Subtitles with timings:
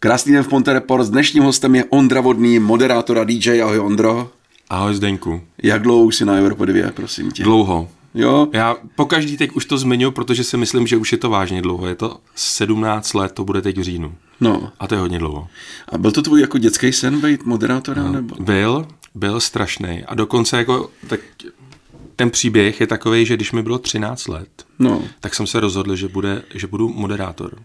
[0.00, 1.04] Krásný den v Ponte Report.
[1.04, 3.62] S dnešním hostem je Ondra Vodný, moderátor a DJ.
[3.62, 4.30] Ahoj Ondro.
[4.70, 5.40] Ahoj Zdeňku.
[5.62, 7.42] Jak dlouho už jsi na Evropa 2, prosím tě?
[7.42, 7.88] Dlouho.
[8.14, 8.48] Jo?
[8.52, 11.86] Já pokaždý teď už to zmiňuji, protože si myslím, že už je to vážně dlouho.
[11.86, 14.14] Je to 17 let, to bude teď v říjnu.
[14.40, 14.72] No.
[14.80, 15.48] A to je hodně dlouho.
[15.88, 18.06] A byl to tvůj jako dětský sen být moderátorem?
[18.06, 18.12] No.
[18.12, 18.36] Nebo?
[18.38, 20.04] Byl, byl strašný.
[20.04, 21.20] A dokonce jako, tak
[22.16, 25.02] ten příběh je takový, že když mi bylo 13 let, no.
[25.20, 27.58] tak jsem se rozhodl, že, bude, že budu moderátor.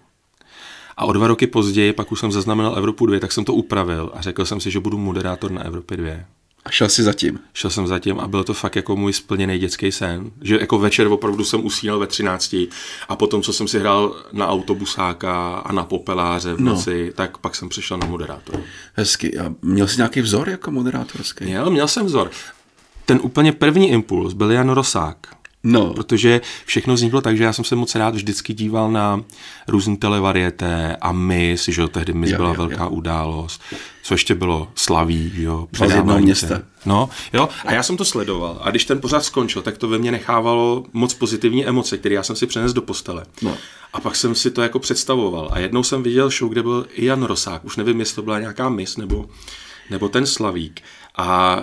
[0.97, 4.11] A o dva roky později, pak už jsem zaznamenal Evropu 2, tak jsem to upravil
[4.13, 6.11] a řekl jsem si, že budu moderátor na Evropě 2.
[6.65, 7.39] A šel jsi zatím?
[7.53, 10.31] Šel jsem zatím a byl to fakt jako můj splněný dětský sen.
[10.41, 12.55] Že jako večer opravdu jsem usínal ve 13
[13.09, 16.73] a potom, co jsem si hrál na autobusáka a na popeláře v no.
[16.73, 17.13] noci, no.
[17.13, 18.61] tak pak jsem přišel na moderátor.
[18.93, 19.39] Hezky.
[19.39, 21.45] A měl jsi nějaký vzor jako moderátorský?
[21.45, 22.31] Měl, měl jsem vzor.
[23.05, 25.17] Ten úplně první impuls byl Jan Rosák.
[25.63, 25.93] No.
[25.93, 29.23] Protože všechno vzniklo tak, že já jsem se moc rád vždycky díval na
[29.67, 32.89] různé televarieté a Miss, že jo, tehdy Miss jo, byla jo, velká jo.
[32.89, 33.61] událost.
[34.03, 34.67] Co ještě bylo?
[34.75, 36.61] Slaví, jo, předávání města.
[36.85, 38.59] No, jo, a já jsem to sledoval.
[38.61, 42.23] A když ten pořád skončil, tak to ve mně nechávalo moc pozitivní emoce, které já
[42.23, 43.25] jsem si přenesl do postele.
[43.41, 43.57] No.
[43.93, 45.49] A pak jsem si to jako představoval.
[45.51, 47.65] A jednou jsem viděl show, kde byl Jan Rosák.
[47.65, 49.29] Už nevím, jestli to byla nějaká Miss nebo,
[49.89, 50.81] nebo ten Slavík.
[51.17, 51.57] A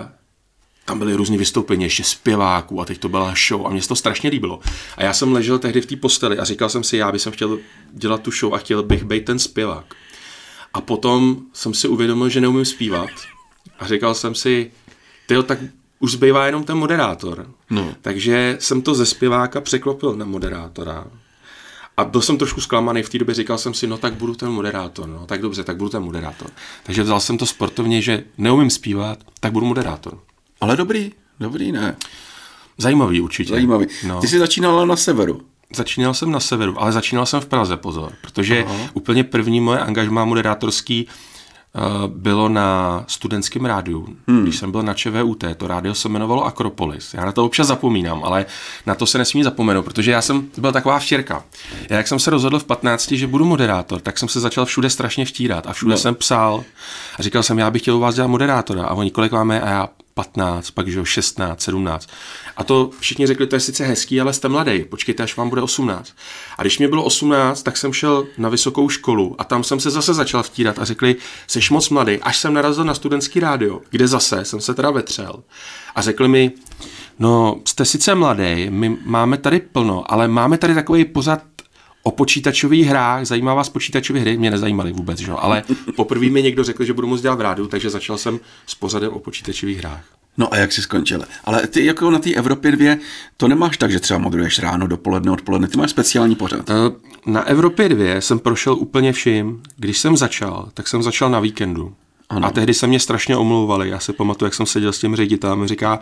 [0.91, 3.95] tam byly různé vystoupení, ještě zpěváků a teď to byla show a mě se to
[3.95, 4.59] strašně líbilo.
[4.97, 7.59] A já jsem ležel tehdy v té posteli a říkal jsem si, já bych chtěl
[7.93, 9.95] dělat tu show a chtěl bych být ten zpěvák.
[10.73, 13.09] A potom jsem si uvědomil, že neumím zpívat
[13.79, 14.71] a říkal jsem si,
[15.27, 15.59] tyjo, tak
[15.99, 17.47] už zbývá jenom ten moderátor.
[17.69, 17.95] No.
[18.01, 21.07] Takže jsem to ze zpěváka překlopil na moderátora.
[21.97, 24.49] A byl jsem trošku zklamaný v té době, říkal jsem si, no tak budu ten
[24.49, 26.49] moderátor, no tak dobře, tak budu ten moderátor.
[26.83, 30.17] Takže vzal jsem to sportovně, že neumím zpívat, tak budu moderátor.
[30.61, 31.95] Ale dobrý, dobrý, ne.
[32.77, 33.53] Zajímavý určitě.
[33.53, 33.87] Zajímavý.
[34.07, 34.21] No.
[34.21, 35.41] Ty jsi začínal na severu.
[35.75, 38.89] Začínal jsem na severu, ale začínal jsem v Praze, pozor, protože Aha.
[38.93, 41.07] úplně první moje angažmá moderátorský
[41.75, 44.43] uh, bylo na studentském rádiu, hmm.
[44.43, 47.13] když jsem byl na ČVUT, to rádio se jmenovalo Akropolis.
[47.13, 48.45] Já na to občas zapomínám, ale
[48.85, 51.43] na to se nesmí zapomenout, protože já jsem, to byla taková včerka.
[51.89, 54.89] Já jak jsem se rozhodl v 15, že budu moderátor, tak jsem se začal všude
[54.89, 55.97] strašně vtírat a všude no.
[55.97, 56.63] jsem psal
[57.19, 59.69] a říkal jsem, já bych chtěl u vás dělat moderátora a oni kolik máme a
[59.69, 59.89] já
[60.21, 62.09] 15, pak že 16, 17.
[62.57, 65.61] A to všichni řekli, to je sice hezký, ale jste mladý, počkejte, až vám bude
[65.61, 66.13] 18.
[66.57, 69.89] A když mě bylo 18, tak jsem šel na vysokou školu a tam jsem se
[69.89, 71.15] zase začal vtírat a řekli,
[71.47, 75.43] jsi moc mladý, až jsem narazil na studentský rádio, kde zase jsem se teda vetřel.
[75.95, 76.51] A řekli mi,
[77.19, 81.41] no jste sice mladý, my máme tady plno, ale máme tady takový pořad
[82.03, 85.31] o počítačových hrách, zajímá vás počítačové hry, mě nezajímaly vůbec, že?
[85.31, 85.63] ale
[85.95, 89.13] poprvé mi někdo řekl, že budu moct dělat v rádu, takže začal jsem s pořadem
[89.13, 90.03] o počítačových hrách.
[90.37, 91.25] No a jak jsi skončil?
[91.43, 92.99] Ale ty jako na té Evropě dvě,
[93.37, 96.69] to nemáš tak, že třeba modruješ ráno, dopoledne, odpoledne, ty máš speciální pořad.
[96.69, 96.73] Eh,
[97.25, 99.61] na Evropě dvě jsem prošel úplně vším.
[99.77, 101.95] Když jsem začal, tak jsem začal na víkendu.
[102.29, 102.47] Ano.
[102.47, 103.89] A tehdy se mě strašně omlouvali.
[103.89, 105.99] Já si pamatuju, jak jsem seděl s tím ředitelem říká,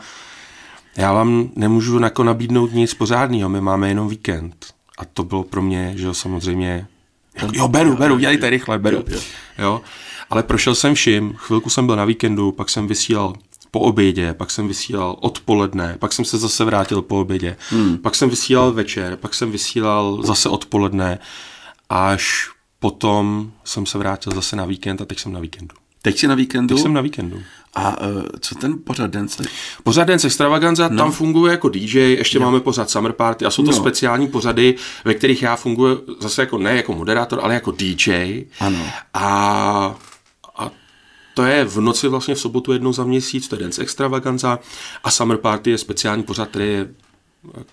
[0.98, 4.66] já vám nemůžu jako nabídnout nic pořádného, my máme jenom víkend.
[5.00, 6.88] A to bylo pro mě, že jo, samozřejmě,
[7.54, 9.04] jo, beru, beru, dělejte rychle, beru.
[9.58, 9.82] Jo.
[10.30, 13.34] Ale prošel jsem vším, chvilku jsem byl na víkendu, pak jsem vysílal
[13.72, 17.98] po obědě, pak jsem vysílal odpoledne, pak jsem se zase vrátil po obědě, hmm.
[17.98, 21.20] pak jsem vysílal večer, pak jsem vysílal zase odpoledne,
[21.90, 22.50] až
[22.80, 25.76] potom jsem se vrátil zase na víkend a teď jsem na víkendu.
[26.02, 26.76] Teď jsi na víkendu?
[26.76, 27.42] Teď jsem na víkendu.
[27.74, 29.44] A uh, co ten pořad Dance?
[29.84, 30.98] Pořad Dance Extravaganza, no.
[30.98, 32.46] tam funguje jako DJ, ještě no.
[32.46, 33.78] máme pořad Summer Party a jsou to no.
[33.78, 38.46] speciální pořady, ve kterých já funguji zase jako ne jako moderátor, ale jako DJ.
[38.60, 38.86] Ano.
[39.14, 39.96] A,
[40.58, 40.72] a
[41.34, 44.60] to je v noci vlastně v sobotu jednou za měsíc, to je Dance Extravaganza
[45.04, 46.88] a Summer Party je speciální pořad, který je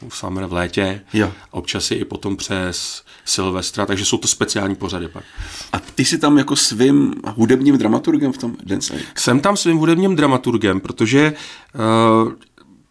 [0.09, 1.33] summer v létě, jo.
[1.51, 5.25] občas i potom přes Silvestra, takže jsou to speciální pořady pak.
[5.73, 10.17] A ty jsi tam jako svým hudebním dramaturgem v tom Dance Jsem tam svým hudebním
[10.17, 11.33] dramaturgem, protože
[12.25, 12.33] uh,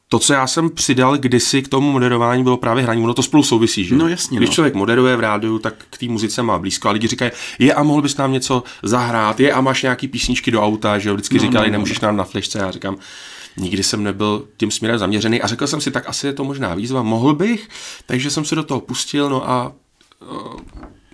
[0.10, 3.04] to, co já jsem přidal kdysi k tomu moderování, bylo právě hraní.
[3.04, 3.96] Ono to spolu souvisí, že?
[3.96, 4.38] No jasně.
[4.38, 4.54] Když no.
[4.54, 6.90] člověk moderuje v rádiu, tak k té muzice má blízko.
[6.90, 10.52] A lidi říkají, je a mohl bys nám něco zahrát, je a máš nějaký písničky
[10.52, 11.16] do auta, že jo?
[11.16, 11.72] Vždycky no, říkali, no, no.
[11.72, 12.60] nemůžeš nám na flešce.
[12.60, 12.98] Já říkám,
[13.58, 16.76] nikdy jsem nebyl tím směrem zaměřený a řekl jsem si, tak asi je to možná
[16.76, 17.70] výzva, mohl bych,
[18.06, 19.74] takže jsem se do toho pustil, no a
[20.32, 20.60] uh,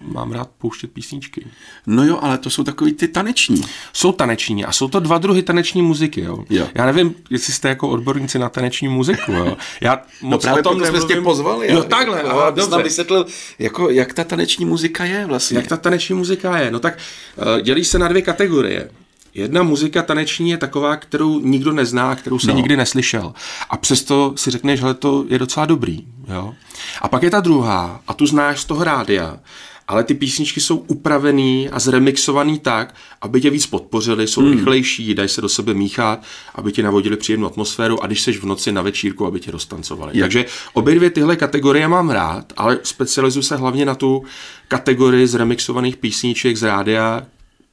[0.02, 1.48] mám rád pouštět písničky.
[1.88, 3.62] No jo, ale to jsou takový ty taneční.
[3.94, 6.44] Jsou taneční a jsou to dva druhy taneční muziky, jo.
[6.50, 6.68] jo.
[6.76, 9.58] Já nevím, jestli jste jako odborníci na taneční muziku, jo.
[9.82, 11.72] Já no moc no právě o tom jsme tě pozvali.
[11.72, 12.84] Jo, takhle, no, a dobře.
[12.84, 13.26] vysvětlil,
[13.60, 15.58] jako, jak ta taneční muzika je vlastně.
[15.58, 16.98] Jak ta taneční muzika je, no tak
[17.38, 18.90] uh, dělí se na dvě kategorie.
[19.34, 22.54] Jedna muzika taneční je taková, kterou nikdo nezná, kterou se no.
[22.54, 23.34] nikdy neslyšel.
[23.70, 26.06] A přesto si řekneš, že to je docela dobrý.
[26.28, 26.54] Jo?
[27.02, 29.40] A pak je ta druhá, a tu znáš z toho rádia.
[29.88, 34.52] ale ty písničky jsou upravený a zremixovaný tak, aby tě víc podpořili, jsou hmm.
[34.52, 36.24] rychlejší, dají se do sebe míchat,
[36.56, 40.18] aby ti navodili příjemnou atmosféru a když seš v noci na večírku, aby tě roztancovali.
[40.18, 40.22] Je.
[40.22, 44.24] Takže obě dvě tyhle kategorie mám rád, ale specializuju se hlavně na tu
[44.68, 47.24] kategorii zremixovaných písniček z rádia,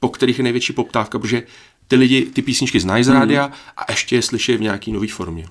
[0.00, 1.42] po kterých je největší poptávka, protože
[1.88, 3.52] ty lidi ty písničky znají z rádia hmm.
[3.76, 5.44] a ještě je slyší v nějaký nové formě.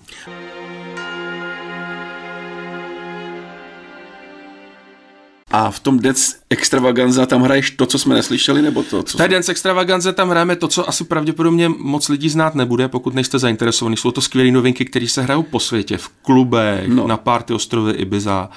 [5.52, 9.18] A v tom Dance Extravaganza tam hraješ to, co jsme neslyšeli, nebo to, co...
[9.18, 13.40] Tady Dance Extravaganza tam hrajeme to, co asi pravděpodobně moc lidí znát nebude, pokud nejste
[13.40, 13.98] zainteresovaní.
[13.98, 17.08] Jsou to skvělé novinky, které se hrajou po světě, v klubech, no.
[17.08, 18.50] na party ostrovy Ibiza.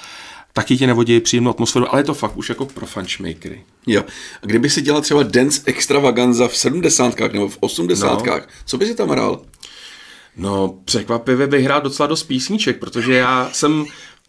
[0.53, 3.63] Taky ti nevodí příjemnou atmosféru, ale je to fakt už jako pro fančmakery.
[3.87, 4.03] Jo.
[4.43, 7.19] A kdyby si dělal třeba Dance Extravaganza v 70.
[7.19, 8.25] nebo v 80.
[8.25, 8.39] No.
[8.65, 9.41] co by si tam hrál?
[10.37, 13.85] No, překvapivě bych hrál docela dost písniček, protože já jsem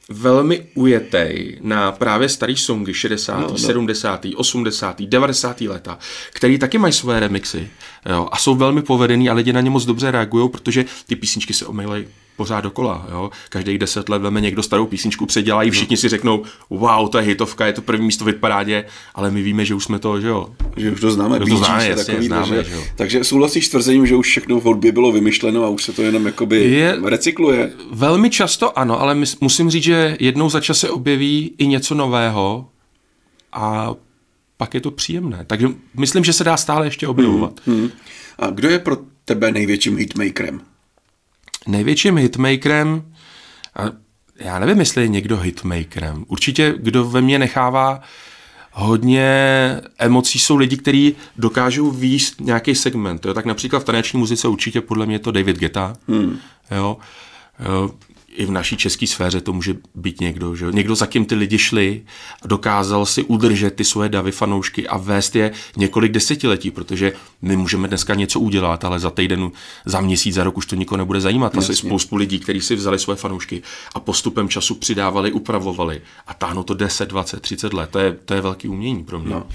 [0.08, 3.58] velmi ujetej na právě starý songy 60., no, no.
[3.58, 5.60] 70., 80., 90.
[5.60, 5.98] leta,
[6.32, 7.70] který taky mají svoje remixy
[8.10, 11.54] jo, a jsou velmi povedený a lidi na ně moc dobře reagují, protože ty písničky
[11.54, 12.04] se omejlejí
[12.36, 13.06] pořád dokola.
[13.10, 13.30] Jo?
[13.48, 15.72] Každých deset let veme někdo starou písničku předělají, no.
[15.72, 18.84] všichni si řeknou, wow, to je hitovka, je to první místo v parádě,
[19.14, 20.46] ale my víme, že už jsme to, že jo.
[20.76, 22.82] Že už to známe, to známe, jasně, takový, známe že, že jo.
[22.96, 26.02] Takže souhlasíš s tvrzením, že už všechno v hudbě bylo vymyšleno a už se to
[26.02, 27.72] jenom jakoby je, recykluje?
[27.92, 32.68] Velmi často ano, ale musím říct, že jednou za čas se objeví i něco nového
[33.52, 33.94] a
[34.62, 35.44] pak je to příjemné.
[35.46, 37.60] Takže myslím, že se dá stále ještě objevovat.
[37.66, 37.90] Hmm, hmm.
[38.38, 40.60] A kdo je pro tebe největším hitmakerem?
[41.66, 43.02] největším hitmakerem,
[43.76, 43.82] a
[44.36, 48.00] já nevím, jestli je někdo hitmakerem, určitě kdo ve mně nechává
[48.72, 49.26] hodně
[49.98, 53.24] emocí jsou lidi, kteří dokážou výst nějaký segment.
[53.24, 53.34] Jo?
[53.34, 55.96] Tak například v taneční muzice určitě podle mě je to David Geta.
[56.08, 56.38] Hmm.
[56.70, 56.96] Jo?
[58.32, 61.58] I v naší české sféře to může být někdo, že někdo za kým ty lidi
[61.58, 62.02] šli
[62.42, 67.12] a dokázal si udržet ty svoje davy fanoušky a vést je několik desetiletí, protože
[67.42, 69.50] my můžeme dneska něco udělat, ale za týden,
[69.84, 71.58] za měsíc, za rok už to nikoho nebude zajímat.
[71.58, 73.62] Asi spoustu lidí, kteří si vzali svoje fanoušky
[73.94, 77.90] a postupem času přidávali, upravovali a táhnou to 10, 20, 30 let.
[77.90, 79.34] To je, to je velký umění pro mě.
[79.34, 79.46] No.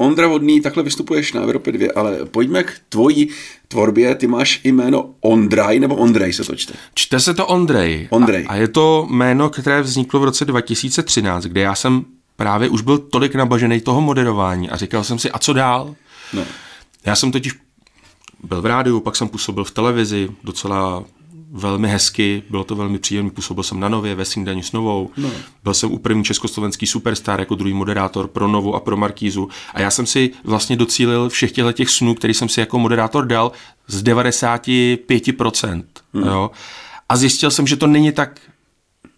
[0.00, 3.28] Ondra Vodný, takhle vystupuješ na Evropě 2, ale pojďme k tvojí
[3.68, 4.14] tvorbě.
[4.14, 6.74] Ty máš jméno Ondraj, nebo Ondrej se to čte?
[6.94, 8.08] Čte se to Ondrej.
[8.10, 8.44] Ondrej.
[8.48, 12.04] A, a je to jméno, které vzniklo v roce 2013, kde já jsem
[12.36, 15.94] právě už byl tolik nabažený toho moderování a říkal jsem si, a co dál?
[16.32, 16.44] No.
[17.04, 17.54] Já jsem totiž
[18.42, 21.04] byl v rádiu, pak jsem působil v televizi, docela
[21.52, 25.30] velmi hezky, bylo to velmi příjemné, působil jsem na Nově ve Snídani s Novou, no.
[25.64, 29.80] byl jsem u první československý superstar jako druhý moderátor pro Novu a pro Markízu a
[29.80, 33.52] já jsem si vlastně docílil všech těchto těch snů, který jsem si jako moderátor dal
[33.86, 35.82] z 95%.
[36.14, 36.24] Hmm.
[36.24, 36.50] Jo?
[37.08, 38.40] A zjistil jsem, že to není tak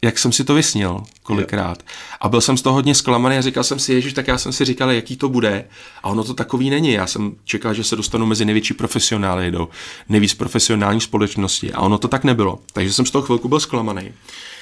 [0.04, 1.82] jak jsem si to vysnil kolikrát.
[2.20, 4.52] A byl jsem z toho hodně zklamaný a říkal jsem si, ježiš, tak já jsem
[4.52, 5.64] si říkal, jaký to bude.
[6.02, 6.93] A ono to takový není.
[6.93, 9.69] Já jsem čekal, že se dostanu mezi největší profesionály do
[10.08, 11.72] nejvíc profesionální společnosti.
[11.72, 12.58] A ono to tak nebylo.
[12.72, 14.12] Takže jsem z toho chvilku byl zklamaný.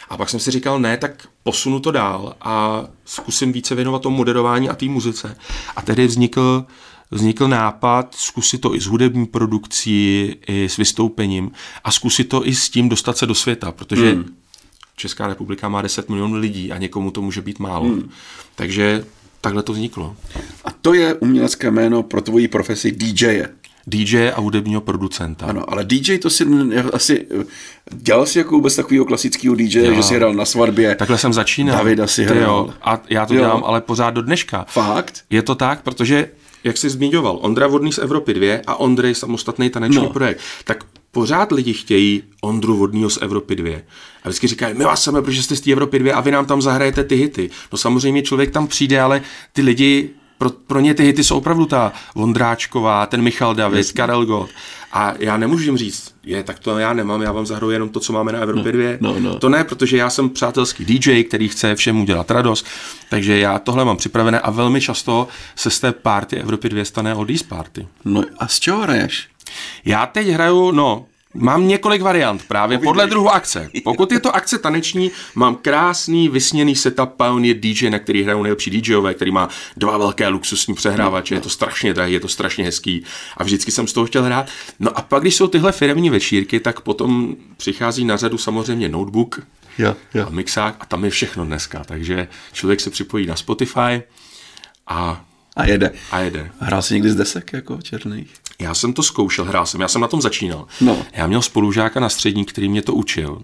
[0.09, 4.17] A pak jsem si říkal, ne, tak posunu to dál a zkusím více věnovat tomu
[4.17, 5.37] moderování a té muzice.
[5.77, 6.67] A tedy vznikl
[7.11, 11.51] vznikl nápad zkusit to i s hudební produkcí, i s vystoupením
[11.85, 14.40] a zkusit to i s tím dostat se do světa, protože hmm.
[15.01, 17.85] Česká republika má 10 milionů lidí a někomu to může být málo.
[17.85, 18.11] Hmm.
[18.55, 19.05] Takže
[19.41, 20.17] takhle to vzniklo.
[20.65, 23.43] A to je umělecké jméno pro tvoji profesi DJ.
[23.87, 25.47] DJ a hudebního producenta.
[25.47, 26.47] Ano, ale DJ to si
[26.93, 27.27] asi
[27.93, 29.95] dělal si jako vůbec takového klasického DJ, jo.
[29.95, 30.95] že si hrál na svatbě.
[30.95, 31.77] Takhle jsem začínal.
[31.77, 32.41] Davida si hrál.
[32.41, 32.75] Jo.
[32.83, 33.41] A já to jo.
[33.41, 34.67] dělám ale pořád do dneška.
[34.69, 35.25] Fakt?
[35.31, 36.29] Je to tak, protože
[36.65, 40.11] jak jsi zmiňoval, Ondra Vodný z Evropy 2 a Ondrej samostatný taneční no.
[40.11, 43.77] projekt, tak pořád lidi chtějí Ondru Vodního z Evropy 2.
[44.25, 46.47] A vždycky říkají, my vás chceme, protože jste z té Evropy 2 a vy nám
[46.47, 47.51] tam zahrajete ty hity.
[47.73, 51.67] No samozřejmě člověk tam přijde, ale ty lidi, pro, pro ně ty hity jsou opravdu
[51.67, 53.97] ta Vondráčková, ten Michal David, Jasně.
[53.97, 54.51] Karel Gott.
[54.93, 58.01] A já nemůžu jim říct, je, tak to já nemám, já vám zahraju jenom to,
[58.01, 58.85] co máme na Evropě 2.
[59.01, 59.35] No, no, no.
[59.39, 62.67] To ne, protože já jsem přátelský DJ, který chce všemu dělat radost,
[63.11, 67.15] takže já tohle mám připravené a velmi často se z té party Evropy 2 stane
[67.15, 67.89] oldies party.
[68.05, 69.29] No a z čeho hraješ?
[69.85, 73.71] Já teď hraju, no, Mám několik variant právě podle druhu akce.
[73.85, 78.71] Pokud je to akce taneční, mám krásný vysněný setup Pioneer DJ, na který hrajou nejlepší
[78.71, 83.05] DJové, který má dva velké luxusní přehrávače, je to strašně drahý, je to strašně hezký
[83.37, 84.47] a vždycky jsem z toho chtěl hrát.
[84.81, 89.41] No a pak, když jsou tyhle firmní večírky, tak potom přichází na řadu samozřejmě notebook,
[89.79, 90.25] ja, ja.
[90.25, 94.03] a mixák a tam je všechno dneska, takže člověk se připojí na Spotify
[94.87, 95.25] a
[95.57, 95.93] a jede.
[96.11, 96.51] A jede.
[96.61, 98.40] Hrál jsi někdy z desek jako černých?
[98.61, 100.67] Já jsem to zkoušel, hrál jsem, já jsem na tom začínal.
[100.81, 101.07] No.
[101.13, 103.43] Já měl spolužáka na střední, který mě to učil.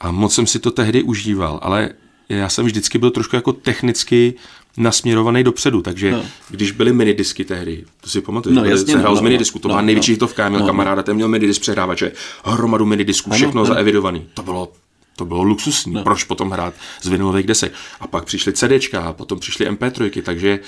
[0.00, 1.90] A moc jsem si to tehdy užíval, ale
[2.28, 4.34] já jsem vždycky byl trošku jako technicky
[4.76, 6.24] nasměrovaný dopředu, takže no.
[6.50, 9.68] když byly minidisky tehdy, to si pamatuju, no, jasně, jsem hrál no, z minidisku, to
[9.68, 10.14] no, byla no, největší no.
[10.14, 10.72] hitovka, měl No, no.
[10.72, 12.12] kamaráda, ten měl minidisk přehrávače,
[12.44, 13.74] hromadu minidisků, všechno ano.
[13.74, 14.26] zaevidovaný.
[14.34, 14.72] To bylo
[15.16, 15.94] to bylo luxusní.
[15.94, 16.02] No.
[16.02, 17.72] Proč potom hrát z vinylových desek?
[18.00, 20.58] A pak přišly CDčka, a potom přišly MP3, takže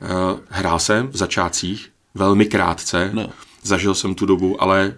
[0.00, 0.08] uh,
[0.48, 3.30] hrál jsem v začátcích velmi krátce, No.
[3.62, 4.94] zažil jsem tu dobu, ale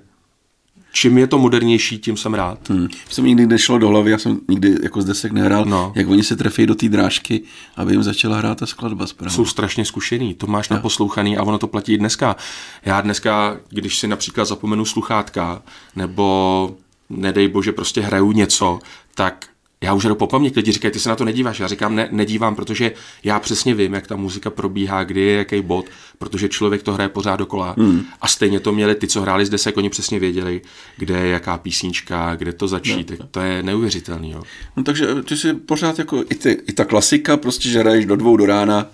[0.93, 2.69] čím je to modernější, tím jsem rád.
[2.71, 2.89] Hmm.
[3.11, 5.93] Jsem nikdy nešlo do hlavy, já jsem nikdy jako z desek nehrál, No.
[5.97, 7.43] jak oni se trefí do té drážky,
[7.77, 9.37] aby jim začala hrát ta skladba správně.
[9.37, 12.37] jsou strašně zkušený, to máš naposlouchaný a ono to platí i dneska.
[12.85, 15.63] Já dneska, když si například zapomenu sluchátka,
[15.97, 16.77] nebo
[17.11, 18.79] nedej bože, prostě hraju něco,
[19.15, 19.47] tak
[19.85, 21.61] já už jdu po paměti, lidi říkají, ty se na to nedíváš.
[21.61, 22.93] Já říkám, ne, nedívám, protože
[23.25, 25.87] já přesně vím, jak ta muzika probíhá, kdy je jaký bod,
[26.19, 27.75] protože člověk to hraje pořád dokola.
[27.79, 28.05] Hmm.
[28.21, 30.61] A stejně to měli ty, co hráli z desek, oni přesně věděli,
[30.97, 33.13] kde je jaká písnička, kde to začít.
[33.21, 34.31] No, to je neuvěřitelný.
[34.31, 34.43] Jo.
[34.77, 38.17] No takže ty si pořád jako i, ty, i ta klasika, prostě, že hraješ do
[38.17, 38.87] dvou do rána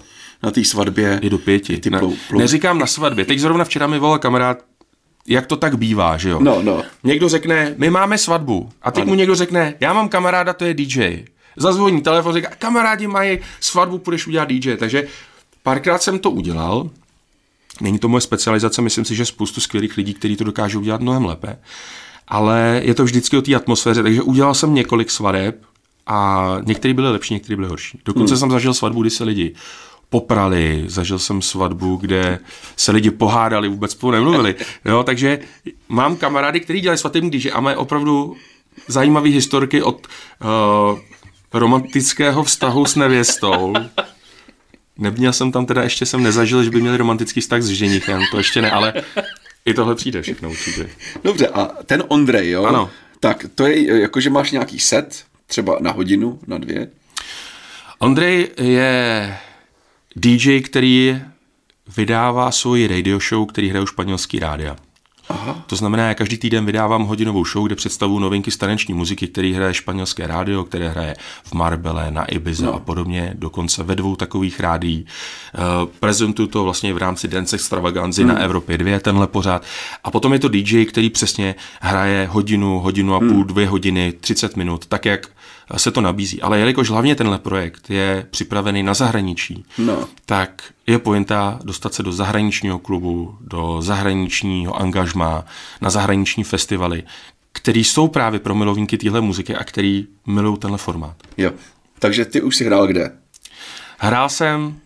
[0.43, 1.19] na té svatbě.
[1.23, 1.73] I do pěti.
[1.73, 2.39] I ty ne, plou, plou.
[2.39, 3.25] Neříkám na svatbě.
[3.25, 4.65] Teď zrovna včera mi volal kamarád,
[5.29, 6.41] jak to tak bývá, že jo?
[6.41, 6.83] No, no.
[7.05, 8.69] Někdo řekne, my máme svatbu.
[8.83, 11.25] A teď mu někdo řekne, já mám kamaráda, to je DJ.
[11.57, 14.77] Zazvoní telefon, říká, kamarádi mají svatbu, půjdeš udělat DJ.
[14.77, 15.07] Takže
[15.63, 16.91] párkrát jsem to udělal.
[17.81, 21.25] Není to moje specializace, myslím si, že spoustu skvělých lidí, kteří to dokážou udělat mnohem
[21.25, 21.59] lépe.
[22.29, 25.63] Ale je to vždycky o té atmosféře, takže udělal jsem několik svadeb
[26.07, 28.01] a některé byly lepší, některé byly horší.
[28.05, 28.39] Dokonce hmm.
[28.39, 29.55] jsem zažil svatbu, kdy se lidi
[30.11, 32.39] poprali, zažil jsem svatbu, kde
[32.77, 34.55] se lidi pohádali, vůbec spolu nemluvili.
[34.85, 35.39] Jo, takže
[35.89, 38.37] mám kamarády, kteří dělají svatební DJ a mají opravdu
[38.89, 40.99] zajímavé historky od uh,
[41.53, 43.75] romantického vztahu s nevěstou.
[44.99, 48.39] Neměl jsem tam teda, ještě jsem nezažil, že by měli romantický vztah s ženichem, to
[48.39, 48.93] ještě ne, ale
[49.65, 50.89] i tohle přijde všechno určitě.
[51.25, 52.65] Dobře, a ten Ondrej, jo?
[52.65, 52.91] Ano.
[53.21, 56.89] Tak to je jako, že máš nějaký set, třeba na hodinu, na dvě.
[57.99, 59.37] Ondrej je
[60.17, 61.21] DJ, který
[61.97, 64.77] vydává svoji radio show, který hraje španělský rádia.
[65.29, 65.63] Aha.
[65.67, 69.53] To znamená, já každý týden vydávám hodinovou show, kde představuju novinky z taneční muziky, který
[69.53, 72.75] hraje španělské rádio, které hraje v Marbele, na Ibiza no.
[72.75, 75.07] a podobně, dokonce ve dvou takových rádií.
[75.59, 78.35] Uh, prezentuju to vlastně v rámci Dance Extravaganzy hmm.
[78.35, 79.63] na Evropě 2, tenhle pořád.
[80.05, 83.45] A potom je to DJ, který přesně hraje hodinu, hodinu a půl, hmm.
[83.47, 85.29] dvě hodiny, 30 minut, tak jak
[85.77, 86.43] se to nabízí.
[86.43, 90.09] Ale jelikož hlavně tenhle projekt je připravený na zahraničí, No.
[90.27, 95.45] tak je pointa dostat se do zahraničního klubu, do zahraničního angažmá,
[95.81, 97.03] na zahraniční festivaly,
[97.53, 101.17] který jsou právě pro milovníky téhle muziky a který milují tenhle formát.
[101.37, 101.51] Jo.
[101.99, 103.13] Takže ty už si hrál kde?
[103.99, 104.77] Hrál jsem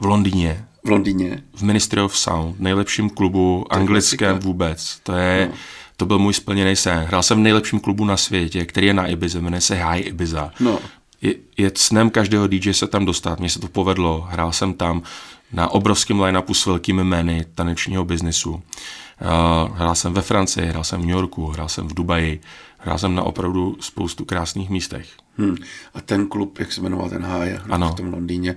[0.00, 1.42] v Londýně, V Londýně.
[1.56, 4.46] v Ministry of Sound, nejlepším klubu anglickém klasika.
[4.46, 4.98] vůbec.
[5.02, 5.50] To je,
[5.96, 6.98] to byl můj splněný sen.
[6.98, 10.50] Hrál jsem v nejlepším klubu na světě, který je na Ibize, jmenuje se High Ibiza.
[10.60, 10.78] No.
[11.24, 13.40] Je, je snem každého DJ se tam dostat.
[13.40, 14.26] Mně se to povedlo.
[14.30, 15.02] Hrál jsem tam
[15.52, 18.50] na obrovském line-upu s velkými jmény tanečního biznisu.
[18.52, 18.60] Uh,
[19.76, 22.40] hrál jsem ve Francii, hrál jsem v New Yorku, hrál jsem v Dubaji,
[22.78, 25.06] hrál jsem na opravdu spoustu krásných místech.
[25.38, 25.56] Hm.
[25.94, 27.90] A ten klub, jak se jmenoval ten háje Ano.
[27.92, 28.56] v tom Londýně,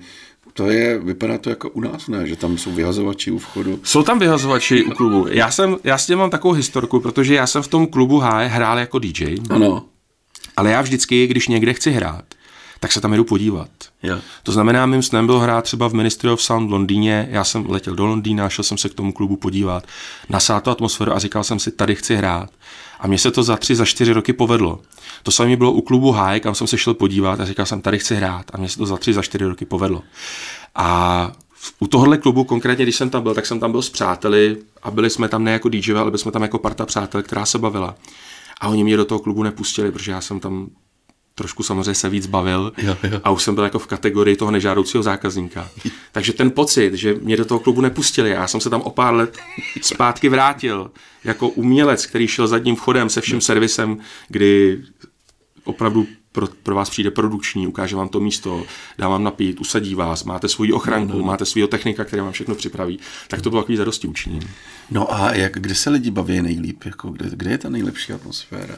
[0.53, 2.27] to je, vypadá to jako u nás, ne?
[2.27, 3.79] Že tam jsou vyhazovači u vchodu.
[3.83, 5.27] Jsou tam vyhazovači u klubu.
[5.29, 8.47] Já, jsem, já s tím mám takovou historku, protože já jsem v tom klubu H
[8.47, 9.85] hrál jako DJ, Ano.
[10.57, 12.25] ale já vždycky, když někde chci hrát,
[12.79, 13.69] tak se tam jdu podívat.
[14.03, 14.17] Jo.
[14.43, 17.69] To znamená, mým snem bylo hrát třeba v Ministry of Sound v Londýně, já jsem
[17.69, 19.87] letěl do Londýna, šel jsem se k tomu klubu podívat,
[20.29, 22.49] nasát tu atmosféru a říkal jsem si, tady chci hrát.
[22.99, 24.79] A mně se to za tři, za čtyři roky povedlo.
[25.23, 27.99] To samé bylo u klubu High, kam jsem se šel podívat a říkal jsem, tady
[27.99, 28.45] chci hrát.
[28.53, 30.03] A mně se to za tři, za čtyři roky povedlo.
[30.75, 31.31] A
[31.79, 34.91] u tohohle klubu, konkrétně když jsem tam byl, tak jsem tam byl s přáteli a
[34.91, 37.59] byli jsme tam ne jako DJ, ale byli jsme tam jako parta přátel, která se
[37.59, 37.95] bavila.
[38.61, 40.67] A oni mě do toho klubu nepustili, protože já jsem tam
[41.37, 43.21] trošku samozřejmě se víc bavil Jo, jo.
[43.23, 45.69] a už jsem byl jako v kategorii toho nežádoucího zákazníka.
[46.11, 49.13] Takže ten pocit, že mě do toho klubu nepustili, já jsem se tam o pár
[49.13, 49.37] let
[49.81, 50.91] zpátky vrátil
[51.23, 54.81] jako umělec, který šel zadním vchodem se vším servisem, kdy
[55.63, 58.63] opravdu pro, pro vás přijde produkční, ukáže vám to místo,
[58.97, 62.99] dá vám napít, usadí vás, máte svoji ochranku, máte svého technika, který vám všechno připraví,
[63.27, 64.47] tak to bylo takový zadosti učinění.
[64.91, 66.83] No a jak, kde se lidi baví nejlíp?
[66.85, 68.77] Jako, kde, kde je ta nejlepší atmosféra?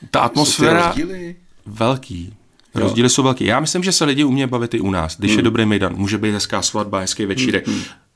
[0.00, 0.86] Jsou ty atmosféra...
[0.86, 1.36] rozdíly?
[1.68, 2.32] Velký.
[2.74, 3.44] Rozdíly jsou velký.
[3.44, 5.16] Já myslím, že se lidi umě bavit i u nás.
[5.18, 5.38] Když Hmm.
[5.38, 7.68] je dobrý mejdan, může být hezká svatba, hezký večírek.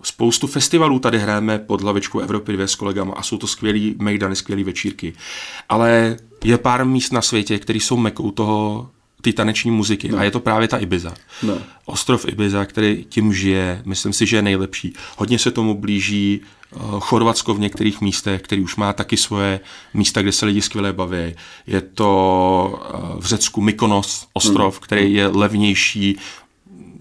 [0.03, 4.37] Spoustu festivalů tady hrajeme pod hlavičkou Evropy 2 s kolegama a jsou to skvělý mejdany,
[4.37, 5.13] skvělý večírky.
[5.69, 8.91] Ale je pár míst na světě, které jsou mekou toho
[9.23, 10.09] ty taneční muziky.
[10.09, 10.19] No.
[10.19, 11.15] A je to právě ta Ibiza.
[11.43, 11.59] No.
[11.85, 14.93] Ostrov Ibiza, který tím žije, myslím si, že je nejlepší.
[15.17, 16.41] Hodně se tomu blíží
[17.01, 19.61] Chorvatsko v některých místech, který už má taky svoje
[19.95, 21.35] místa, kde se lidi skvěle baví.
[21.67, 26.19] Je to eh, v Řecku Mykonos, ostrov, který je levnější,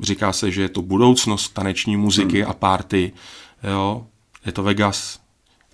[0.02, 2.52] říká se, že je to budoucnost taneční muziky hmm.
[2.52, 3.12] a party,
[3.64, 4.06] jo,
[4.46, 5.20] je to Vegas,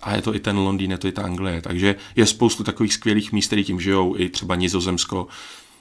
[0.02, 1.62] a je to i ten Londýn, je to i ta Anglie.
[1.62, 5.26] Takže je spoustu takových skvělých míst, které tím žijou, i třeba Nizozemsko,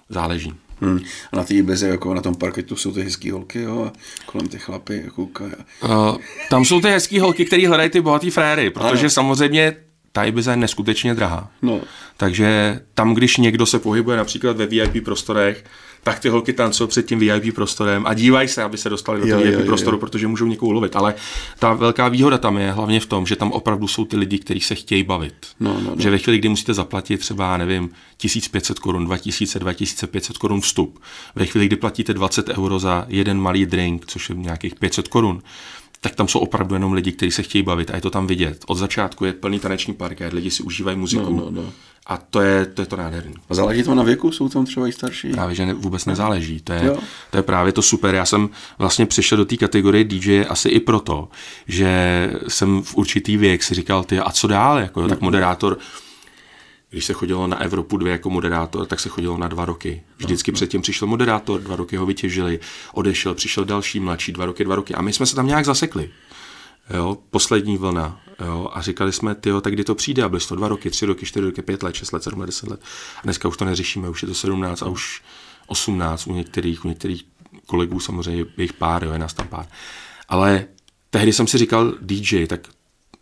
[0.10, 0.54] záleží.
[0.82, 1.00] Hmm.
[1.32, 4.48] A na té Ibize, jako na tom parketu, jsou ty hezký holky, jo, a kolem
[4.48, 5.52] ty chlapy, jako koukají.
[5.84, 6.18] Uh,
[6.50, 9.10] tam jsou ty hezký holky, které hledají ty bohatý fréry, protože ano.
[9.10, 9.76] samozřejmě
[10.12, 11.52] ta Ibiza je neskutečně drahá.
[11.62, 11.82] No.
[12.18, 15.64] Takže tam, když někdo se pohybuje například ve VIP prostorech,
[16.08, 19.28] tak ty holky tancují před tím VIP prostorem a dívají se, aby se dostali do
[19.28, 20.00] toho VIP jo, prostoru, jo.
[20.00, 20.96] protože můžou někoho lovit.
[20.96, 21.14] Ale
[21.60, 24.60] ta velká výhoda tam je hlavně v tom, že tam opravdu jsou ty lidi, kteří
[24.60, 25.34] se chtějí bavit.
[25.60, 25.96] No, no, no.
[25.98, 31.00] Že ve chvíli, kdy musíte zaplatit třeba, nevím, 1500 korun, 2000, 2500 korun vstup,
[31.36, 35.42] ve chvíli, kdy platíte 20 euro za jeden malý drink, což je nějakých 500 korun,
[36.02, 38.64] tak tam jsou opravdu jenom lidi, kteří se chtějí bavit a je to tam vidět.
[38.68, 41.24] Od začátku je plný taneční parket, lidi si užívají muziku.
[41.24, 41.74] No, no, no.
[42.08, 43.34] A to je, to je to nádherné.
[43.50, 44.32] A záleží to na věku?
[44.32, 45.32] Jsou tam třeba i starší?
[45.32, 46.62] Právě, že ne, vůbec nezáleží.
[46.62, 46.98] To je,
[47.32, 48.16] to je právě to super.
[48.16, 51.30] Já jsem vlastně přišel do té kategorie DJ asi i proto,
[51.68, 54.80] že jsem v určitý věk si říkal, ty a co dál?
[54.80, 55.08] Jako, no.
[55.08, 55.78] tak moderátor,
[56.90, 60.04] když se chodilo na Evropu 2 jako moderátor, tak se chodilo na dva roky.
[60.18, 60.56] Vždycky no, no.
[60.56, 62.60] předtím přišel moderátor, dva roky ho vytěžili,
[62.94, 64.94] odešel, přišel další mladší, dva roky, dva roky.
[64.94, 66.10] A my jsme se tam nějak zasekli
[66.90, 70.56] jo, poslední vlna, jo, a říkali jsme, ty tak kdy to přijde, a byly to
[70.56, 72.82] dva roky, tři roky, čtyři roky, pět let, šest let, sedm let, deset let.
[73.18, 75.22] A dneska už to neřešíme, už je to sedmnáct a už
[75.68, 77.26] osmnáct u některých, u některých
[77.66, 79.68] kolegů samozřejmě je jich pár, jo, je nás tam pár.
[80.30, 80.66] Ale
[81.10, 82.68] tehdy jsem si říkal DJ, tak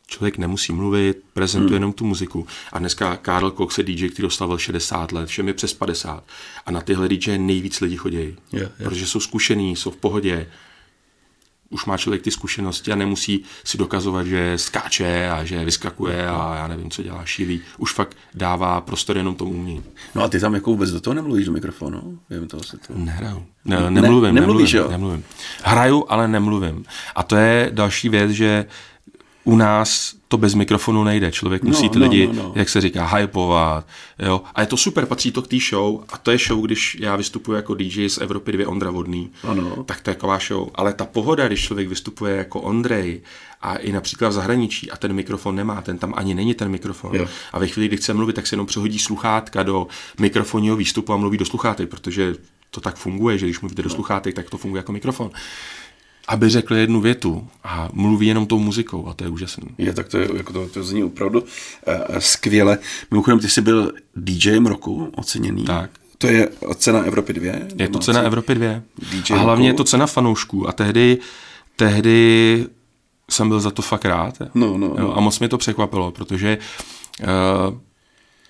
[0.07, 1.73] člověk nemusí mluvit, prezentuje hmm.
[1.73, 2.47] jenom tu muziku.
[2.71, 6.23] A dneska Karl Cox je DJ, který oslavil 60 let, všem je přes 50.
[6.65, 8.17] A na tyhle DJ nejvíc lidí chodí.
[8.17, 8.71] Yeah, yeah.
[8.77, 10.47] Protože jsou zkušený, jsou v pohodě,
[11.69, 16.55] už má člověk ty zkušenosti a nemusí si dokazovat, že skáče a že vyskakuje a
[16.55, 17.61] já nevím, co dělá, šílí.
[17.77, 19.83] Už fakt dává prostor jenom tomu umění.
[20.15, 22.19] No a ty tam jako vůbec do toho nemluvíš do mikrofonu?
[22.29, 22.93] Vím toho se to...
[22.95, 23.45] Nehraju.
[23.65, 24.97] Ne, nemluvím, ne, nemluvíš, nemluvím, jo?
[24.97, 25.23] nemluvím.
[25.63, 26.85] Hraju, ale nemluvím.
[27.15, 28.65] A to je další věc, že
[29.45, 31.31] u nás to bez mikrofonu nejde.
[31.31, 32.51] Člověk no, musí ty no, lidi, no, no.
[32.55, 33.87] jak se říká, hypovat.
[34.19, 34.41] Jo?
[34.55, 36.03] A je to super, patří to k té show.
[36.09, 39.29] A to je show, když já vystupuji jako DJ z Evropy 2 Ondra Vodný.
[39.43, 39.83] Ano.
[39.83, 40.69] Tak to je taková show.
[40.75, 43.21] Ale ta pohoda, když člověk vystupuje jako Ondrej
[43.61, 47.15] a i například v zahraničí a ten mikrofon nemá, ten tam ani není ten mikrofon.
[47.15, 47.27] Jo.
[47.53, 49.87] A ve chvíli, kdy chce mluvit, tak se jenom přehodí sluchátka do
[50.19, 52.35] mikrofonního výstupu a mluví do sluchátek, protože
[52.71, 55.31] to tak funguje, že když mluvíte do sluchátek, tak to funguje jako mikrofon
[56.27, 59.63] aby řekl jednu větu a mluví jenom tou muzikou a to je úžasné.
[59.77, 61.47] Je, tak to, je, jako to, to zní opravdu uh,
[62.19, 62.77] skvěle.
[63.11, 65.63] Mimochodem, ty jsi byl DJem roku oceněný.
[65.63, 65.89] Tak.
[66.17, 67.53] To je cena Evropy 2?
[67.75, 68.81] Je to cena Evropy 2.
[69.11, 69.73] DJ a hlavně roku.
[69.73, 71.17] je to cena fanoušků a tehdy,
[71.75, 72.67] tehdy
[73.31, 74.37] jsem byl za to fakt rád.
[74.55, 76.57] No, no, jo, a moc mě to překvapilo, protože
[77.21, 77.77] uh,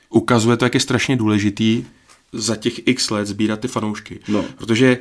[0.10, 1.86] ukazuje to, jak je strašně důležitý
[2.34, 4.20] za těch x let sbírat ty fanoušky.
[4.28, 4.46] No.
[4.58, 4.98] Protože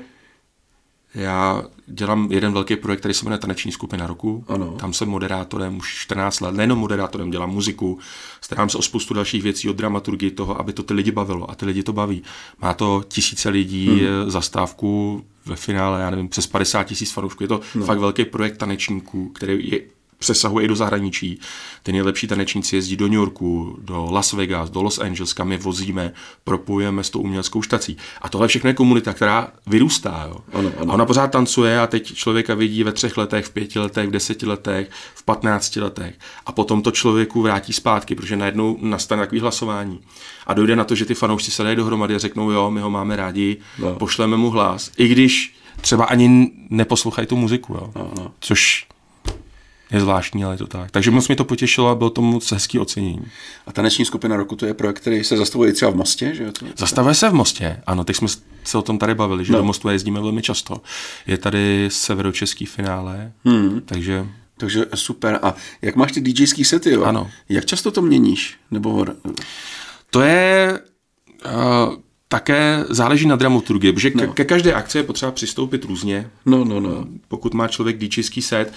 [1.15, 4.45] já dělám jeden velký projekt, který se jmenuje Taneční skupina roku.
[4.49, 4.71] Ano.
[4.71, 7.99] Tam jsem moderátorem už 14 let, nejenom moderátorem, dělám muziku,
[8.41, 11.55] starám se o spoustu dalších věcí, od dramaturgii toho, aby to ty lidi bavilo a
[11.55, 12.23] ty lidi to baví.
[12.63, 14.31] Má to tisíce lidí, hmm.
[14.31, 17.45] zastávku, ve finále, já nevím, přes 50 tisíc fanoušků.
[17.45, 17.87] Je to no.
[17.87, 19.81] fakt velký projekt tanečníků, který je
[20.25, 21.41] přesahuje i do zahraničí.
[21.83, 25.59] Ty nejlepší tanečníci jezdí do New Yorku, do Las Vegas, do Los Angeles, kam je
[25.59, 26.13] vozíme,
[26.45, 27.97] propojujeme s tou uměleckou štací.
[28.23, 30.25] A tohle všechno je komunita, která vyrůstá.
[30.29, 30.37] Jo.
[30.53, 30.91] Ano, ano.
[30.91, 34.11] A ona pořád tancuje a teď člověka vidí ve třech letech, v pěti letech, v
[34.11, 36.15] deseti letech, v patnácti letech.
[36.47, 40.01] A potom to člověku vrátí zpátky, protože najednou nastane takový hlasování.
[40.47, 42.91] A dojde na to, že ty fanoušci se dají dohromady a řeknou, jo, my ho
[42.91, 43.95] máme rádi, no.
[43.95, 44.91] pošleme mu hlas.
[44.97, 47.93] I když třeba ani neposlouchají tu muziku, jo.
[47.97, 48.33] No, no.
[48.41, 48.87] Což
[49.95, 50.91] je zvláštní, ale je to tak.
[50.91, 53.25] Takže moc mi to potěšilo a bylo to moc hezký ocenění.
[53.67, 57.15] A taneční skupina roku to je projekt, který se zastavuje třeba v Mostě, že Zastavuje
[57.15, 58.29] se v Mostě, ano, teď jsme
[58.65, 59.59] se o tom tady bavili, že no.
[59.59, 60.81] do Mostu jezdíme velmi často.
[61.27, 63.81] Je tady severočeský finále, hmm.
[63.85, 64.27] takže
[64.57, 65.39] takže super.
[65.43, 67.05] A jak máš ty DJský sety, jo?
[67.05, 67.31] Ano.
[67.49, 68.57] Jak často to měníš?
[68.71, 69.07] Nebo...
[70.11, 70.81] To je...
[71.47, 71.95] Uh,
[72.29, 74.21] také záleží na dramaturgii, protože no.
[74.21, 76.31] ke, ke každé akci je potřeba přistoupit různě.
[76.47, 77.07] No, no, no.
[77.29, 78.73] Pokud má člověk DJský set,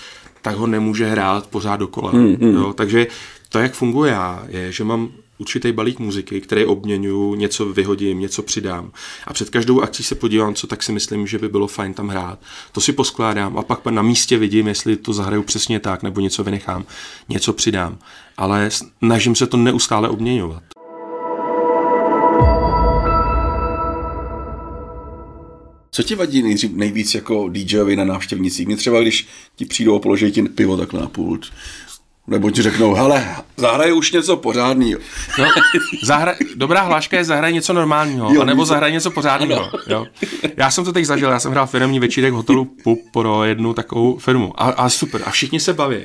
[0.48, 2.12] tak ho nemůže hrát pořád dokola.
[2.12, 2.56] Hmm, hmm.
[2.56, 2.74] Jo?
[2.74, 3.08] Takže
[3.50, 8.44] to, jak funguje já, je, že mám určitý balík muziky, který obměňuju, něco vyhodím, něco
[8.44, 8.92] přidám.
[9.28, 12.08] A před každou akcí se podívám, co tak si myslím, že by bylo fajn tam
[12.08, 12.40] hrát.
[12.72, 16.44] To si poskládám a pak na místě vidím, jestli to zahraju přesně tak, nebo něco
[16.44, 16.86] vynechám,
[17.30, 17.98] něco přidám.
[18.38, 20.77] Ale snažím se to neustále obměňovat.
[25.98, 28.68] Co ti vadí nejdřív, nejvíc jako DJovi na návštěvnicích?
[28.68, 31.46] Mě třeba, když ti přijdou a položí ti pivo takhle na pult.
[32.28, 35.00] Nebo ti řeknou, hele, zahraj už něco pořádného.
[35.40, 35.46] No,
[36.04, 36.36] zahra...
[36.56, 39.72] Dobrá hláška je zahraj něco normálního, jo, anebo zahraj něco pořádného.
[39.88, 40.06] Jo.
[40.58, 43.74] Já jsem to teď zažil, já jsem hrál firmní večírek v hotelu PUP pro jednu
[43.74, 44.62] takovou firmu.
[44.62, 45.98] A, a super, a všichni se baví.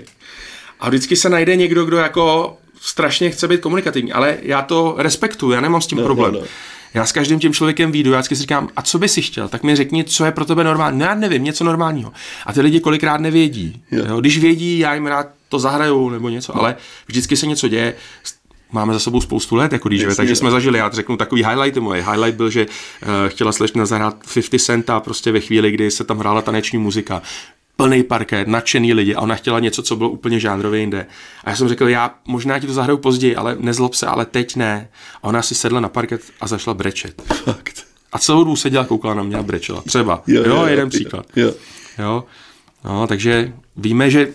[0.80, 5.52] A vždycky se najde někdo, kdo jako strašně chce být komunikativní, ale já to respektuju,
[5.52, 6.32] já nemám s tím no, problém.
[6.32, 6.46] No, no.
[6.94, 9.48] Já s každým tím člověkem výjdu, já vždycky si říkám, a co by si chtěl,
[9.48, 10.98] tak mi řekni, co je pro tebe normální.
[10.98, 12.12] No já nevím, něco normálního.
[12.46, 13.82] A ty lidi kolikrát nevědí.
[13.90, 14.04] Jo.
[14.08, 14.20] Jo?
[14.20, 16.60] Když vědí, já jim rád to zahraju nebo něco, no.
[16.60, 16.76] ale
[17.08, 17.94] vždycky se něco děje.
[18.72, 22.02] Máme za sebou spoustu let jako DJ, takže jsme zažili, já řeknu takový highlight moje.
[22.02, 26.18] Highlight byl, že uh, chtěla slečna zahrát 50 Centa prostě ve chvíli, kdy se tam
[26.18, 27.22] hrála taneční muzika
[27.76, 31.06] plný parket, nadšený lidi a ona chtěla něco, co bylo úplně žánrově jinde.
[31.44, 34.56] A já jsem řekl, já možná ti to zahraju později, ale nezlob se, ale teď
[34.56, 34.88] ne.
[35.22, 37.22] A ona si sedla na parket a zašla brečet.
[37.22, 37.84] Fakt.
[38.12, 39.82] A celou dobu seděla, koukala na mě a brečela.
[39.82, 40.22] Třeba.
[40.26, 41.26] Jo, jo, jo jeden jo, příklad.
[41.36, 41.52] Jo.
[41.98, 42.24] jo.
[42.84, 44.32] No, takže víme, že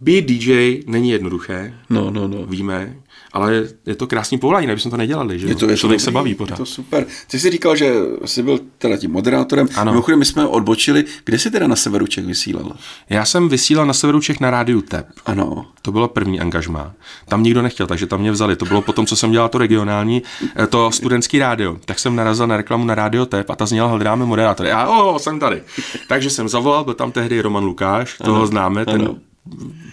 [0.00, 1.74] být DJ není jednoduché.
[1.90, 2.46] No, no, no.
[2.46, 2.96] Víme,
[3.36, 6.10] ale je to krásný povolání, nebychom to nedělali, že je to, je Člověk to se
[6.10, 6.54] baví pořád.
[6.54, 7.06] Je to super.
[7.30, 7.94] Ty jsi říkal, že
[8.24, 9.68] jsi byl teda tím moderátorem.
[9.76, 9.92] Ano.
[9.92, 11.04] Mimochodem, my jsme odbočili.
[11.24, 12.72] Kde jsi teda na severu Čech vysílal?
[13.10, 15.06] Já jsem vysílal na severu Čech na rádiu TEP.
[15.26, 15.66] Ano.
[15.82, 16.92] To bylo první angažmá.
[17.28, 18.56] Tam nikdo nechtěl, takže tam mě vzali.
[18.56, 20.22] To bylo potom, co jsem dělal to regionální,
[20.56, 21.76] eh, to studentský rádio.
[21.84, 24.68] Tak jsem narazil na reklamu na rádio TEP a ta zněla hledáme moderátory.
[24.68, 25.62] Já, o, jsem tady.
[26.08, 28.46] takže jsem zavolal, byl tam tehdy Roman Lukáš, toho ano.
[28.46, 29.16] známe, ten ano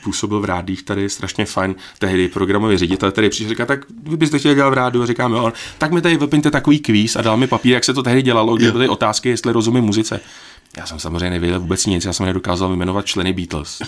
[0.03, 4.39] působil v rádích tady strašně fajn, tehdy programový ředitel, který přišel říká, tak vy byste
[4.39, 7.47] chtěli dělat v rádiu, říkáme, on, tak mi tady vyplňte takový kvíz a dal mi
[7.47, 10.19] papír, jak se to tehdy dělalo, kde byly otázky, jestli rozumím muzice.
[10.77, 13.81] Já jsem samozřejmě nevěděl vůbec nic, já jsem nedokázal vyjmenovat členy Beatles.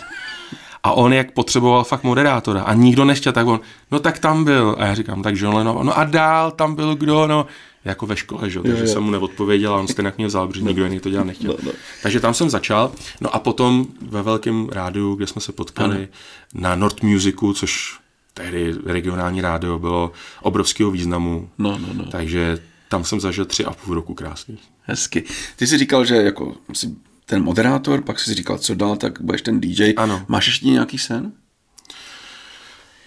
[0.83, 3.59] A on jak potřeboval fakt moderátora a nikdo nechtěl, tak on,
[3.91, 4.75] no tak tam byl.
[4.79, 7.45] A já říkám, tak John Lennon, no a dál tam byl kdo, no
[7.85, 8.59] jako ve škole, že?
[8.59, 8.93] takže jo, jo.
[8.93, 11.51] jsem mu neodpověděl a on stejně mě vzal, protože nikdo jiný to dělat nechtěl.
[11.51, 11.71] No, no.
[12.03, 12.91] Takže tam jsem začal.
[13.21, 16.07] No a potom ve velkém rádiu, kde jsme se potkali ano.
[16.53, 17.99] na Nord Musicu, což
[18.33, 21.49] tehdy regionální rádio bylo obrovského významu.
[21.57, 22.05] No, no, no.
[22.05, 24.57] Takže tam jsem zažil tři a půl roku krásný.
[24.81, 25.23] Hezky.
[25.55, 26.95] Ty jsi říkal, že jako jsi
[27.25, 29.93] ten moderátor, pak jsi říkal, co dál, tak budeš ten DJ.
[29.97, 30.25] Ano.
[30.27, 31.31] Máš ještě nějaký sen?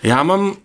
[0.03, 0.57] Já mám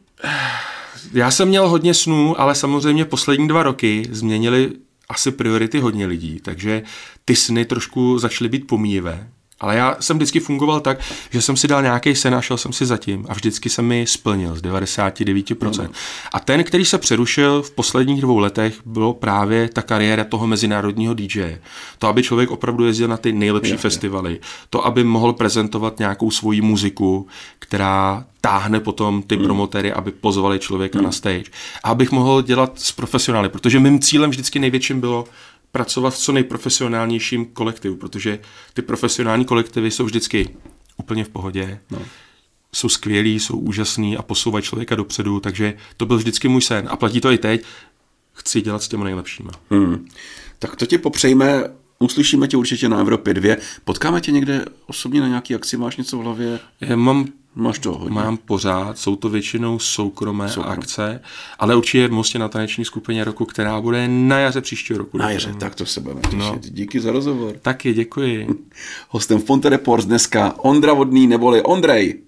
[1.14, 4.72] já jsem měl hodně snů, ale samozřejmě poslední dva roky změnili
[5.10, 6.84] asi priority hodně lidí, takže
[7.26, 9.30] ty sny trošku začaly být pomíjivé.
[9.64, 11.00] Ale já jsem vždycky fungoval tak,
[11.32, 14.06] že jsem si dal nějaký sen a šel jsem si zatím a vždycky jsem mi
[14.08, 15.84] splnil z 99%.
[15.84, 15.90] No.
[16.34, 21.14] A ten, který se přerušil v posledních dvou letech, bylo právě ta kariéra toho mezinárodního
[21.14, 21.58] DJ.
[22.00, 24.32] To, aby člověk opravdu jezdil na ty nejlepší je, festivaly.
[24.32, 24.40] Je.
[24.70, 27.28] To, aby mohl prezentovat nějakou svoji muziku,
[27.60, 29.44] která táhne potom ty hmm.
[29.44, 31.06] promotéry, aby pozvali člověka hmm.
[31.06, 31.44] na stage.
[31.84, 35.26] A abych mohl dělat s profesionály, protože mým cílem vždycky největším bylo
[35.74, 38.40] pracovat v co nejprofesionálnějším kolektivu, protože
[38.74, 40.50] ty profesionální kolektivy jsou vždycky
[40.98, 41.80] úplně v pohodě.
[41.92, 42.02] No.
[42.74, 46.88] Jsou skvělí, jsou úžasní a posouvají člověka dopředu, takže to byl vždycky můj sen.
[46.90, 47.64] A platí to i teď.
[48.34, 49.50] Chci dělat s těmi nejlepšími.
[49.70, 50.08] Hmm.
[50.60, 51.64] Tak to ti popřejme.
[52.00, 53.56] Uslyšíme tě určitě na Evropě 2.
[53.84, 55.78] Potkáme tě někde osobně na nějaký akci?
[55.78, 56.60] Máš něco v hlavě?
[56.82, 58.16] Já mám Máš to hodně.
[58.16, 60.74] Mám pořád, jsou to většinou soukromé Soukrom.
[60.74, 61.22] akce,
[61.60, 65.18] ale určitě v Mostě na taneční skupině roku, která bude na jaře příštího roku.
[65.18, 66.38] Na jaře, tak to se budeme těšit.
[66.40, 66.60] No.
[66.62, 67.56] Díky za rozhovor.
[67.62, 68.48] Taky, děkuji.
[69.10, 72.20] Hostem v Ponte Reports dneska Ondra Vodný neboli Ondrej.